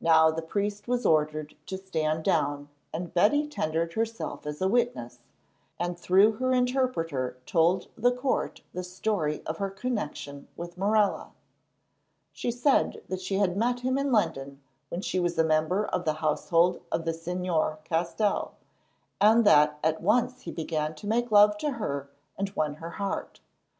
Now 0.00 0.30
the 0.30 0.40
priest 0.40 0.86
was 0.86 1.04
ordered 1.04 1.56
to 1.66 1.78
stand 1.78 2.22
down, 2.22 2.68
and 2.94 3.12
Betty 3.12 3.48
tendered 3.48 3.94
herself 3.94 4.46
as 4.46 4.62
a 4.62 4.68
witness, 4.68 5.18
and 5.80 5.98
through 5.98 6.34
her 6.34 6.54
interpreter 6.54 7.36
told 7.44 7.88
the 7.98 8.12
court 8.12 8.60
the 8.72 8.84
story 8.84 9.42
of 9.46 9.56
her 9.56 9.68
connection 9.68 10.46
with 10.56 10.78
Morella. 10.78 11.32
She 12.32 12.52
said 12.52 13.02
that 13.08 13.20
she 13.20 13.34
had 13.38 13.56
met 13.56 13.80
him 13.80 13.98
in 13.98 14.12
London 14.12 14.62
when 14.90 15.00
she 15.00 15.18
was 15.18 15.36
a 15.36 15.42
member 15.42 15.86
of 15.86 16.04
the 16.04 16.14
household 16.22 16.80
of 16.92 17.04
the 17.04 17.10
Señor 17.10 17.82
Castell, 17.82 18.52
and 19.20 19.44
that 19.44 19.80
at 19.82 20.00
once 20.00 20.42
he 20.42 20.52
began 20.52 20.94
to 20.94 21.08
make 21.08 21.32
love 21.32 21.58
to 21.58 21.72
her 21.72 22.08
and 22.36 22.50
won 22.54 22.74
her 22.74 22.90
heart. 22.90 23.40